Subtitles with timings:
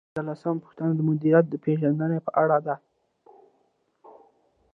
[0.15, 2.75] پنځلسمه پوښتنه د مدیر د پیژندنې په اړه ده.